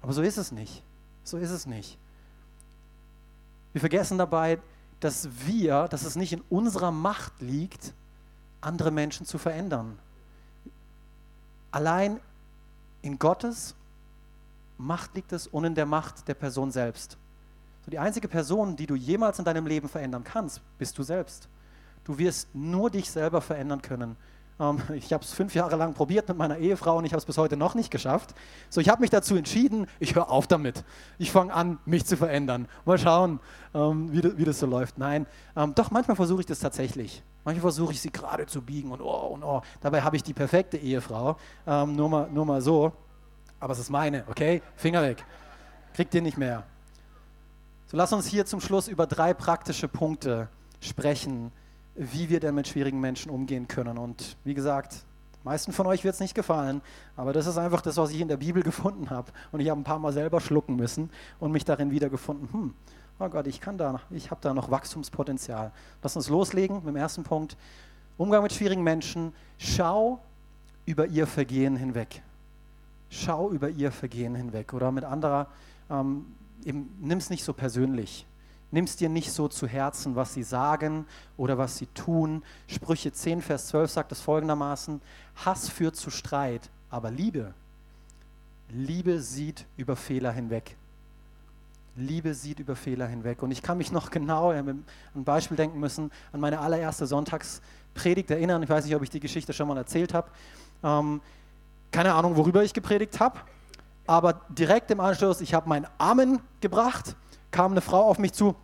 [0.00, 0.82] Aber so ist es nicht.
[1.24, 1.98] So ist es nicht.
[3.72, 4.58] Wir vergessen dabei,
[5.00, 7.92] dass wir, dass es nicht in unserer Macht liegt,
[8.60, 9.98] andere Menschen zu verändern.
[11.70, 12.20] Allein
[13.02, 13.74] in Gottes
[14.78, 17.16] Macht liegt es und in der Macht der Person selbst.
[17.84, 21.48] So die einzige Person, die du jemals in deinem Leben verändern kannst, bist du selbst.
[22.04, 24.16] Du wirst nur dich selber verändern können.
[24.62, 27.24] Ähm, ich habe es fünf Jahre lang probiert mit meiner Ehefrau und ich habe es
[27.24, 28.34] bis heute noch nicht geschafft.
[28.70, 30.84] So, ich habe mich dazu entschieden, ich höre auf damit.
[31.18, 32.68] Ich fange an, mich zu verändern.
[32.84, 33.40] Mal schauen,
[33.74, 34.98] ähm, wie, das so läuft.
[34.98, 37.22] Nein, ähm, doch manchmal versuche ich das tatsächlich.
[37.44, 39.62] Manchmal versuche ich sie gerade zu biegen und oh und oh.
[39.80, 41.36] Dabei habe ich die perfekte Ehefrau.
[41.66, 42.92] Nur, mal, nur mal so.
[43.58, 44.62] Aber es ist meine, okay?
[44.76, 45.24] Finger weg.
[45.94, 46.62] Kriegt ihr nicht mehr.
[47.86, 50.48] So, lass uns hier zum Schluss über drei praktische Punkte
[50.80, 51.50] sprechen,
[51.94, 53.98] wie wir denn mit schwierigen Menschen umgehen können.
[53.98, 55.04] Und wie gesagt,
[55.44, 56.80] meisten von euch wird es nicht gefallen,
[57.16, 59.32] aber das ist einfach das, was ich in der Bibel gefunden habe.
[59.50, 62.52] Und ich habe ein paar Mal selber schlucken müssen und mich darin wiedergefunden.
[62.52, 62.74] Hm,
[63.18, 65.72] oh Gott, ich kann da, ich habe da noch Wachstumspotenzial.
[66.02, 67.56] Lass uns loslegen mit dem ersten Punkt.
[68.16, 69.32] Umgang mit schwierigen Menschen.
[69.58, 70.20] Schau
[70.86, 72.22] über ihr Vergehen hinweg.
[73.10, 74.72] Schau über ihr Vergehen hinweg.
[74.72, 75.48] Oder mit anderer,
[75.90, 76.26] ähm,
[76.64, 78.26] nimm es nicht so persönlich
[78.72, 81.06] nimmst dir nicht so zu Herzen, was sie sagen
[81.36, 82.42] oder was sie tun.
[82.66, 85.00] Sprüche 10, Vers 12 sagt es folgendermaßen,
[85.44, 87.54] Hass führt zu Streit, aber Liebe,
[88.70, 90.76] Liebe sieht über Fehler hinweg.
[91.94, 93.42] Liebe sieht über Fehler hinweg.
[93.42, 98.30] Und ich kann mich noch genau an ein Beispiel denken müssen, an meine allererste Sonntagspredigt
[98.30, 98.62] erinnern.
[98.62, 100.30] Ich weiß nicht, ob ich die Geschichte schon mal erzählt habe.
[100.82, 101.20] Ähm,
[101.90, 103.40] keine Ahnung, worüber ich gepredigt habe.
[104.06, 107.14] Aber direkt im Anschluss, ich habe meinen Amen gebracht
[107.52, 108.56] kam eine Frau auf mich zu,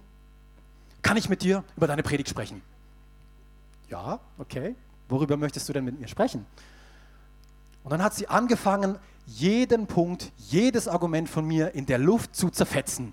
[1.03, 2.61] kann ich mit dir über deine Predigt sprechen?
[3.89, 4.75] Ja, okay.
[5.09, 6.45] Worüber möchtest du denn mit mir sprechen?
[7.85, 12.51] Und dann hat sie angefangen, jeden Punkt, jedes Argument von mir in der Luft zu
[12.51, 13.13] zerfetzen.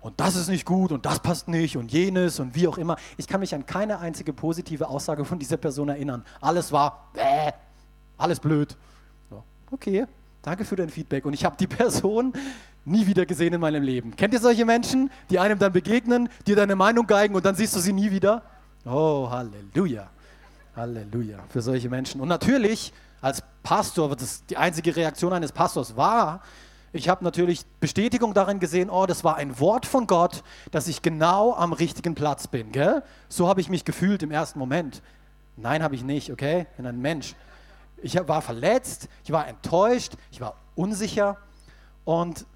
[0.00, 2.96] Und das ist nicht gut und das passt nicht und jenes und wie auch immer.
[3.16, 6.24] Ich kann mich an keine einzige positive Aussage von dieser Person erinnern.
[6.40, 7.52] Alles war, äh,
[8.16, 8.76] alles blöd.
[9.70, 10.06] Okay,
[10.46, 11.26] danke für dein Feedback.
[11.26, 12.32] Und ich habe die Person
[12.84, 14.14] nie wieder gesehen in meinem Leben.
[14.14, 17.74] Kennt ihr solche Menschen, die einem dann begegnen, dir deine Meinung geigen und dann siehst
[17.74, 18.42] du sie nie wieder?
[18.84, 20.08] Oh, Halleluja.
[20.76, 22.20] Halleluja für solche Menschen.
[22.20, 26.42] Und natürlich, als Pastor, das die einzige Reaktion eines Pastors war,
[26.92, 31.02] ich habe natürlich Bestätigung darin gesehen, oh, das war ein Wort von Gott, dass ich
[31.02, 32.70] genau am richtigen Platz bin.
[32.70, 33.02] Gell?
[33.28, 35.02] So habe ich mich gefühlt im ersten Moment.
[35.56, 36.66] Nein, habe ich nicht, okay?
[36.70, 37.34] Ich bin ein Mensch.
[38.02, 41.38] Ich war verletzt, ich war enttäuscht, ich war unsicher
[42.04, 42.46] und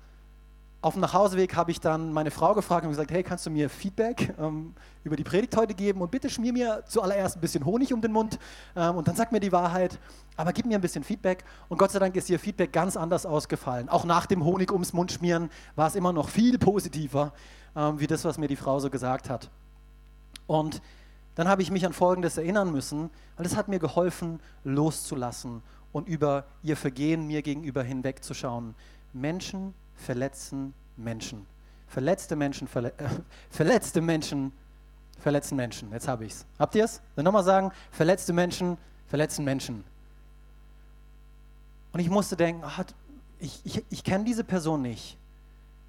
[0.83, 3.69] auf dem Nachhauseweg habe ich dann meine Frau gefragt und gesagt, hey, kannst du mir
[3.69, 4.75] Feedback ähm,
[5.05, 8.13] über die Predigt heute geben und bitte schmier mir zuallererst ein bisschen Honig um den
[8.13, 8.39] Mund
[8.75, 9.99] ähm, und dann sag mir die Wahrheit,
[10.37, 11.45] aber gib mir ein bisschen Feedback.
[11.69, 13.91] Und Gott sei Dank ist ihr Feedback ganz anders ausgefallen.
[13.91, 17.35] Auch nach dem Honig ums Mund schmieren war es immer noch viel positiver,
[17.77, 19.51] ähm, wie das, was mir die Frau so gesagt hat.
[20.47, 20.81] Und
[21.41, 26.07] dann habe ich mich an Folgendes erinnern müssen, weil es hat mir geholfen, loszulassen und
[26.07, 28.75] über ihr Vergehen mir gegenüber hinwegzuschauen.
[29.15, 31.47] Menschen verletzen Menschen.
[31.89, 33.09] Verletzte Menschen, verle äh,
[33.49, 34.53] verletzte Menschen
[35.19, 35.91] verletzen Menschen.
[35.93, 36.47] Jetzt habe ich es.
[36.59, 37.01] Habt ihr es?
[37.17, 38.77] Dann nochmal sagen, verletzte Menschen
[39.07, 39.83] verletzen Menschen.
[41.95, 42.85] Und ich musste denken, ach,
[43.39, 45.17] ich, ich, ich kenne diese Person nicht.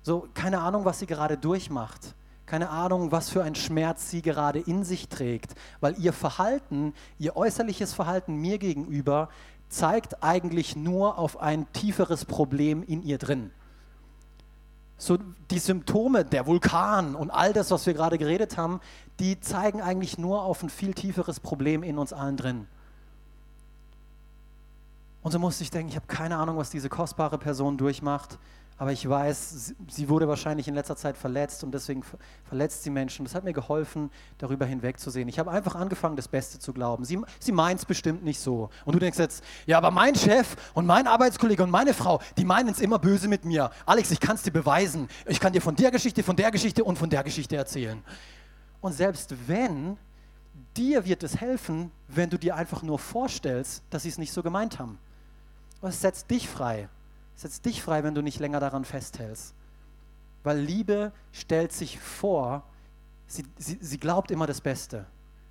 [0.01, 2.15] So, keine Ahnung, was sie gerade durchmacht.
[2.51, 5.55] Keine Ahnung, was für ein Schmerz sie gerade in sich trägt.
[5.79, 9.29] Weil ihr Verhalten, ihr äußerliches Verhalten mir gegenüber,
[9.69, 13.51] zeigt eigentlich nur auf ein tieferes Problem in ihr drin.
[14.97, 15.17] So
[15.49, 18.81] die Symptome, der Vulkan und all das, was wir gerade geredet haben,
[19.21, 22.67] die zeigen eigentlich nur auf ein viel tieferes Problem in uns allen drin.
[25.21, 28.37] Und so musste ich denken, ich habe keine Ahnung, was diese kostbare Person durchmacht,
[28.81, 32.01] aber ich weiß, sie wurde wahrscheinlich in letzter Zeit verletzt und deswegen
[32.45, 33.25] verletzt sie Menschen.
[33.25, 35.29] Das hat mir geholfen, darüber hinwegzusehen.
[35.29, 37.05] Ich habe einfach angefangen, das Beste zu glauben.
[37.05, 38.71] Sie, sie meint es bestimmt nicht so.
[38.83, 42.43] Und du denkst jetzt, ja, aber mein Chef und mein Arbeitskollege und meine Frau, die
[42.43, 43.69] meinen es immer böse mit mir.
[43.85, 45.07] Alex, ich kann es dir beweisen.
[45.27, 48.03] Ich kann dir von der Geschichte, von der Geschichte und von der Geschichte erzählen.
[48.79, 49.95] Und selbst wenn,
[50.75, 54.41] dir wird es helfen, wenn du dir einfach nur vorstellst, dass sie es nicht so
[54.41, 54.97] gemeint haben.
[55.81, 56.89] Und setzt dich frei.
[57.35, 59.53] Es setzt dich frei, wenn du nicht länger daran festhältst.
[60.43, 62.63] Weil Liebe stellt sich vor,
[63.27, 65.05] sie, sie, sie glaubt immer das Beste.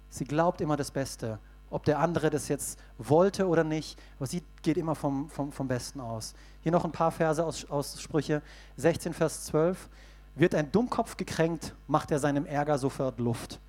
[0.08, 1.38] Sie glaubt immer das Beste.
[1.70, 5.68] Ob der andere das jetzt wollte oder nicht, aber sie geht immer vom, vom, vom
[5.68, 6.34] Besten aus.
[6.62, 8.42] Hier noch ein paar Verse aus, aus Sprüche
[8.76, 9.88] 16, Vers 12.
[10.34, 13.60] Wird ein Dummkopf gekränkt, macht er seinem Ärger sofort Luft.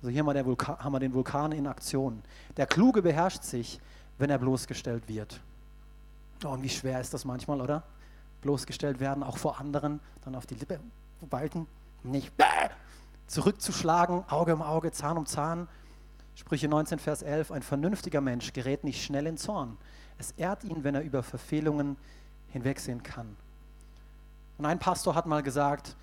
[0.00, 2.22] Also hier haben wir, haben wir den Vulkan in Aktion.
[2.56, 3.80] Der Kluge beherrscht sich,
[4.18, 5.40] wenn er bloßgestellt wird.
[6.44, 7.82] Oh, und wie schwer ist das manchmal, oder?
[8.42, 10.78] Bloßgestellt werden, auch vor anderen, dann auf die Lippe
[11.28, 11.66] balken,
[12.04, 12.32] nicht
[13.26, 15.68] zurückzuschlagen, Auge um Auge, Zahn um Zahn.
[16.36, 19.76] Sprüche 19, Vers 11, ein vernünftiger Mensch gerät nicht schnell in Zorn.
[20.18, 21.96] Es ehrt ihn, wenn er über Verfehlungen
[22.52, 23.36] hinwegsehen kann.
[24.56, 25.96] Und ein Pastor hat mal gesagt,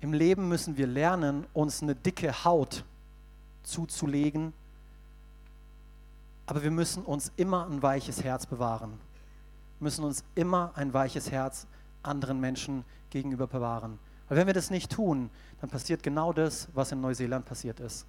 [0.00, 2.84] im Leben müssen wir lernen, uns eine dicke Haut
[3.62, 4.52] zuzulegen,
[6.44, 8.98] aber wir müssen uns immer ein weiches Herz bewahren
[9.82, 11.66] müssen uns immer ein weiches Herz
[12.02, 13.98] anderen Menschen gegenüber bewahren.
[14.28, 18.06] Weil wenn wir das nicht tun, dann passiert genau das, was in Neuseeland passiert ist.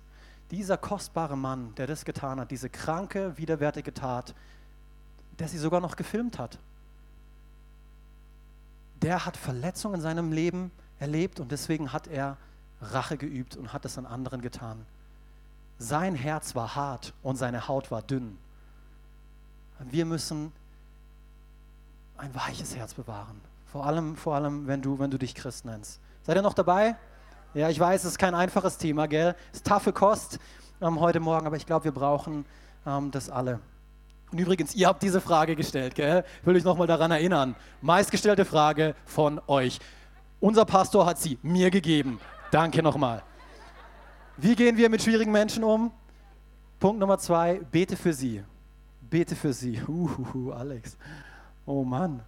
[0.51, 4.33] Dieser kostbare Mann, der das getan hat, diese kranke, widerwärtige Tat,
[5.39, 6.59] der sie sogar noch gefilmt hat,
[9.01, 12.37] der hat Verletzungen in seinem Leben erlebt und deswegen hat er
[12.81, 14.85] Rache geübt und hat es an anderen getan.
[15.77, 18.37] Sein Herz war hart und seine Haut war dünn.
[19.79, 20.53] Wir müssen
[22.23, 23.41] ein weiches Herz bewahren.
[23.65, 25.99] Vor allem, vor allem wenn, du, wenn du dich Christ nennst.
[26.23, 26.95] Seid ihr noch dabei?
[27.53, 29.35] Ja, ich weiß, es ist kein einfaches Thema, gell?
[29.51, 30.39] Es ist taffe Kost
[30.81, 32.45] ähm, heute Morgen, aber ich glaube, wir brauchen
[32.85, 33.59] ähm, das alle.
[34.31, 36.23] Und übrigens, ihr habt diese Frage gestellt, gell?
[36.39, 37.55] Ich will euch nochmal daran erinnern.
[37.81, 39.79] Meistgestellte Frage von euch.
[40.39, 42.19] Unser Pastor hat sie mir gegeben.
[42.51, 43.21] Danke nochmal.
[44.37, 45.91] Wie gehen wir mit schwierigen Menschen um?
[46.79, 48.43] Punkt Nummer zwei, bete für sie.
[49.01, 49.81] Bete für sie.
[49.87, 50.97] Uhuhu, Alex.
[51.65, 52.21] Oh Mann.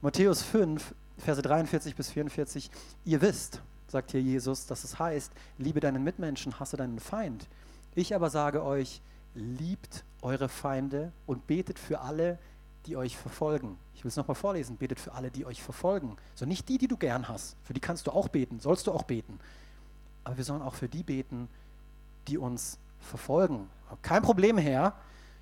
[0.00, 2.70] Matthäus 5, Verse 43 bis 44.
[3.04, 7.48] Ihr wisst, sagt hier Jesus, dass es heißt, liebe deinen Mitmenschen, hasse deinen Feind.
[7.94, 9.02] Ich aber sage euch,
[9.34, 12.38] liebt eure Feinde und betet für alle,
[12.86, 13.76] die euch verfolgen.
[13.94, 14.76] Ich will es nochmal vorlesen.
[14.76, 16.16] Betet für alle, die euch verfolgen.
[16.34, 17.56] So nicht die, die du gern hast.
[17.64, 19.38] Für die kannst du auch beten, sollst du auch beten.
[20.24, 21.48] Aber wir sollen auch für die beten,
[22.28, 23.68] die uns verfolgen.
[24.02, 24.94] Kein Problem, Herr.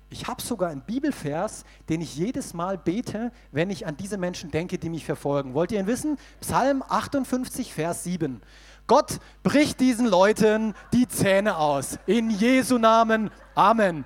[0.09, 4.51] Ich habe sogar einen Bibelvers, den ich jedes Mal bete, wenn ich an diese Menschen
[4.51, 5.53] denke, die mich verfolgen.
[5.53, 6.17] Wollt ihr ihn wissen?
[6.39, 8.41] Psalm 58, Vers 7.
[8.87, 11.99] Gott bricht diesen Leuten die Zähne aus.
[12.05, 13.31] In Jesu Namen.
[13.53, 14.05] Amen.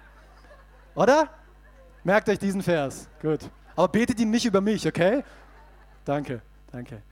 [0.96, 1.30] Oder?
[2.04, 3.08] Merkt euch diesen Vers.
[3.22, 3.42] Gut.
[3.76, 5.24] Aber betet ihn nicht über mich, okay?
[6.04, 7.04] Danke, danke.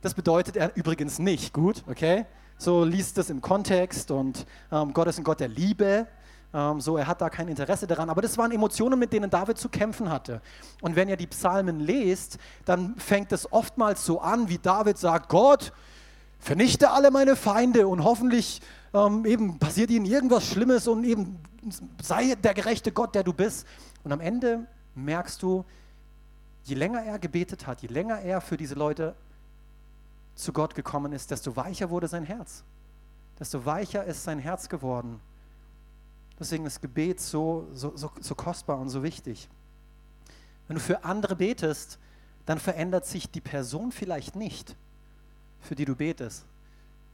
[0.00, 2.26] Das bedeutet er übrigens nicht, gut, okay?
[2.58, 6.08] So liest es im Kontext und ähm, Gott ist ein Gott der Liebe.
[6.54, 8.10] Ähm, so, er hat da kein Interesse daran.
[8.10, 10.40] Aber das waren Emotionen, mit denen David zu kämpfen hatte.
[10.80, 15.28] Und wenn ihr die Psalmen lest, dann fängt es oftmals so an, wie David sagt:
[15.28, 15.72] Gott,
[16.38, 18.60] vernichte alle meine Feinde und hoffentlich
[18.92, 21.38] ähm, eben passiert ihnen irgendwas Schlimmes und eben
[22.02, 23.66] sei der gerechte Gott, der du bist.
[24.04, 25.64] Und am Ende merkst du,
[26.64, 29.14] je länger er gebetet hat, je länger er für diese Leute
[30.34, 32.64] zu Gott gekommen ist, desto weicher wurde sein Herz.
[33.38, 35.20] Desto weicher ist sein Herz geworden.
[36.38, 39.48] Deswegen ist Gebet so, so, so, so kostbar und so wichtig.
[40.66, 41.98] Wenn du für andere betest,
[42.46, 44.76] dann verändert sich die Person vielleicht nicht,
[45.60, 46.44] für die du betest,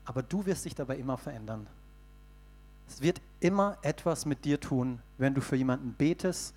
[0.04, 1.66] aber du wirst dich dabei immer verändern.
[2.88, 6.54] Es wird immer etwas mit dir tun, wenn du für jemanden betest,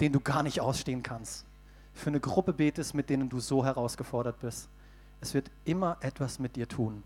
[0.00, 1.46] den du gar nicht ausstehen kannst.
[1.94, 4.68] Für eine Gruppe betest, mit denen du so herausgefordert bist.
[5.20, 7.02] Es wird immer etwas mit dir tun.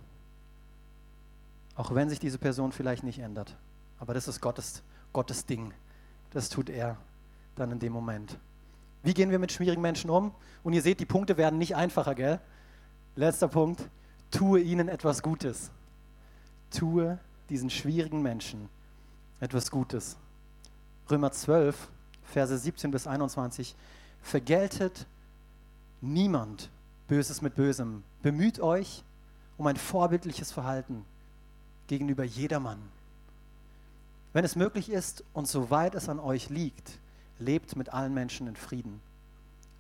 [1.77, 3.57] Auch wenn sich diese Person vielleicht nicht ändert.
[4.05, 4.83] Aber das ist Gottes,
[5.15, 5.73] Gottes Ding.
[6.31, 6.99] Das tut er
[7.57, 8.39] dann in dem Moment.
[9.03, 10.31] Wie gehen wir mit schwierigen Menschen um?
[10.63, 12.39] Und ihr seht, die Punkte werden nicht einfacher, gell?
[13.17, 13.89] Letzter Punkt.
[14.31, 15.71] Tue ihnen etwas Gutes.
[16.71, 18.69] Tue diesen schwierigen Menschen
[19.41, 20.19] etwas Gutes.
[21.11, 21.89] Römer 12,
[22.25, 23.75] Verse 17 bis 21.
[24.21, 25.07] Vergeltet
[26.03, 26.69] niemand
[27.09, 28.05] Böses mit Bösem.
[28.21, 29.03] Bemüht euch
[29.57, 31.07] um ein vorbildliches Verhalten
[31.87, 32.93] gegenüber jedermann.
[34.35, 36.99] Wenn es möglich ist und soweit es an euch liegt,
[37.39, 39.01] lebt mit allen Menschen in Frieden.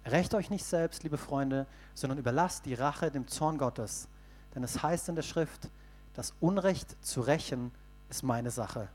[0.06, 4.06] Rächt euch nicht selbst, liebe Freunde, sondern überlasst die Rache dem Zorn Gottes.
[4.54, 5.68] Denn es heißt in der Schrift,
[6.14, 7.72] das Unrecht zu rächen
[8.08, 8.88] ist meine Sache,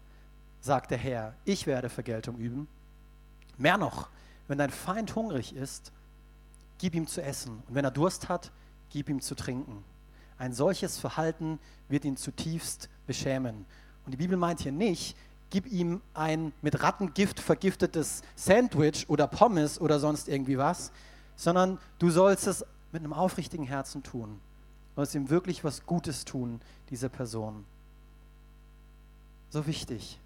[0.62, 1.36] sagt der Herr.
[1.44, 2.70] Ich werde Vergeltung üben.
[3.58, 4.08] Mehr noch,
[4.48, 5.92] wenn dein Feind hungrig ist,
[6.78, 7.64] gib ihm zu essen.
[7.68, 8.54] Und wenn er Durst hat,
[8.92, 9.84] gib ihm zu trinken.
[10.38, 13.66] Ein solches Verhalten wird ihn zutiefst beschämen.
[14.06, 15.18] Und die Bibel meint hier nicht,
[15.50, 20.92] gib ihm ein mit Rattengift vergiftetes Sandwich oder Pommes oder sonst irgendwie was,
[21.36, 24.40] sondern du sollst es mit einem aufrichtigen Herzen tun.
[24.90, 27.66] Du sollst ihm wirklich was Gutes tun, dieser Person.
[29.50, 30.20] So wichtig.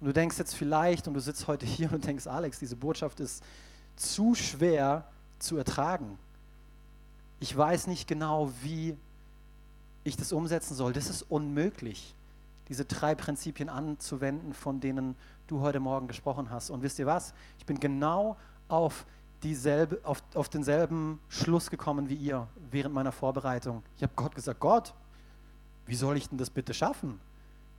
[0.00, 3.20] Und du denkst jetzt vielleicht, und du sitzt heute hier und denkst, Alex, diese Botschaft
[3.20, 3.42] ist
[3.96, 5.04] zu schwer
[5.38, 6.18] zu ertragen.
[7.40, 8.96] Ich weiß nicht genau, wie
[10.04, 10.92] ich das umsetzen soll.
[10.92, 12.14] Das ist unmöglich,
[12.68, 16.70] diese drei Prinzipien anzuwenden, von denen du heute Morgen gesprochen hast.
[16.70, 17.34] Und wisst ihr was?
[17.58, 18.36] Ich bin genau
[18.68, 19.04] auf,
[19.42, 23.82] dieselbe, auf, auf denselben Schluss gekommen wie ihr während meiner Vorbereitung.
[23.96, 24.94] Ich habe Gott gesagt, Gott,
[25.86, 27.20] wie soll ich denn das bitte schaffen?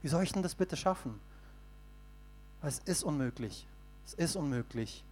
[0.02, 1.18] Wie soll ich denn das bitte schaffen?
[2.62, 3.66] Es ist unmöglich.
[4.06, 5.04] Es ist unmöglich,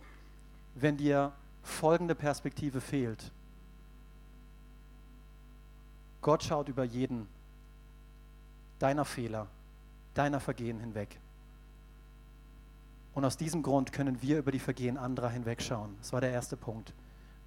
[0.77, 1.33] wenn dir
[1.65, 3.33] folgende Perspektive fehlt.
[6.23, 7.27] Gott schaut über jeden
[8.79, 9.49] deiner Fehler,
[10.15, 11.19] deiner Vergehen hinweg.
[13.15, 15.95] Und aus diesem Grund können wir über die Vergehen anderer hinwegschauen.
[16.01, 16.93] Das war der erste Punkt.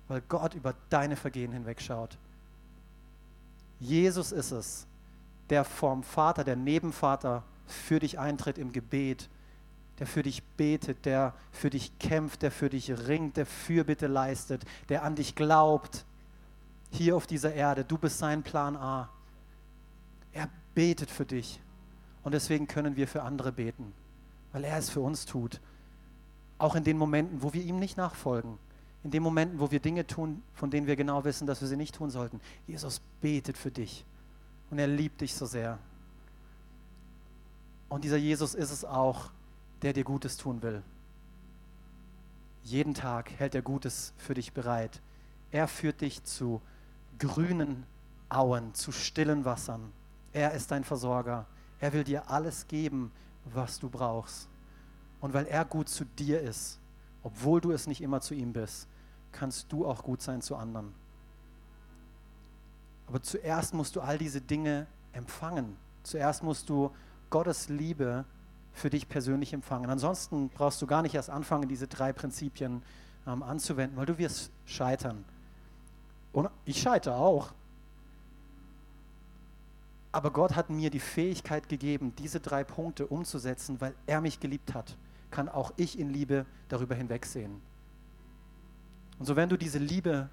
[0.07, 2.17] Weil Gott über deine Vergehen hinwegschaut.
[3.79, 4.87] Jesus ist es,
[5.49, 9.29] der vom Vater, der Nebenvater für dich eintritt im Gebet
[9.99, 14.63] der für dich betet, der für dich kämpft, der für dich ringt, der Fürbitte leistet,
[14.89, 16.05] der an dich glaubt,
[16.91, 17.83] hier auf dieser Erde.
[17.83, 19.09] Du bist sein Plan A.
[20.33, 21.59] Er betet für dich.
[22.27, 23.93] Und deswegen können wir für andere beten,
[24.51, 25.61] weil er es für uns tut.
[26.57, 28.57] Auch in den Momenten, wo wir ihm nicht nachfolgen.
[29.05, 31.77] In den Momenten, wo wir Dinge tun, von denen wir genau wissen, dass wir sie
[31.77, 32.41] nicht tun sollten.
[32.67, 34.03] Jesus betet für dich.
[34.69, 35.79] Und er liebt dich so sehr.
[37.87, 39.29] Und dieser Jesus ist es auch,
[39.81, 40.83] der dir Gutes tun will.
[42.61, 45.01] Jeden Tag hält er Gutes für dich bereit.
[45.51, 46.61] Er führt dich zu
[47.19, 47.85] grünen
[48.27, 49.93] Auen, zu stillen Wassern.
[50.33, 51.45] Er ist dein Versorger.
[51.79, 53.11] Er will dir alles geben,
[53.45, 54.49] was du brauchst.
[55.19, 56.79] Und weil er gut zu dir ist,
[57.23, 58.87] obwohl du es nicht immer zu ihm bist,
[59.31, 60.93] kannst du auch gut sein zu anderen.
[63.07, 65.77] Aber zuerst musst du all diese Dinge empfangen.
[66.03, 66.91] Zuerst musst du
[67.29, 68.25] Gottes Liebe
[68.73, 69.89] für dich persönlich empfangen.
[69.89, 72.83] Ansonsten brauchst du gar nicht erst anfangen, diese drei Prinzipien
[73.25, 75.25] ähm, anzuwenden, weil du wirst scheitern.
[76.31, 77.53] Und ich scheitere auch.
[80.11, 84.73] Aber Gott hat mir die Fähigkeit gegeben, diese drei Punkte umzusetzen, weil er mich geliebt
[84.73, 84.97] hat,
[85.31, 87.61] kann auch ich in Liebe darüber hinwegsehen.
[89.19, 90.29] Und so wenn du diese Liebe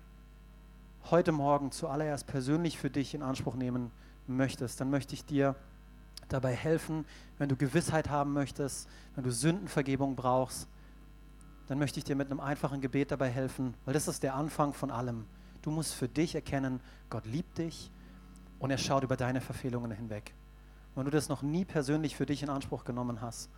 [1.10, 3.90] heute Morgen zuallererst persönlich für dich in Anspruch nehmen
[4.26, 5.54] möchtest, dann möchte ich dir
[6.28, 7.04] dabei helfen,
[7.38, 10.68] wenn du Gewissheit haben möchtest, wenn du Sündenvergebung brauchst,
[11.66, 14.72] dann möchte ich dir mit einem einfachen Gebet dabei helfen, weil das ist der Anfang
[14.72, 15.24] von allem.
[15.62, 17.90] Du musst für dich erkennen, Gott liebt dich
[18.58, 20.34] und er schaut über deine Verfehlungen hinweg.
[20.94, 23.50] wenn du das noch nie persönlich für dich in Anspruch genommen hast,